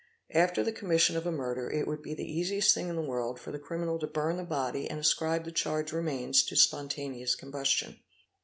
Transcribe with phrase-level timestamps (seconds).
[0.33, 3.39] After the commission of a: murder it would be the easiest thing in the world
[3.39, 7.99] for the criminal to_ burn the body and ascribe the charred remains to spontaneous combustion.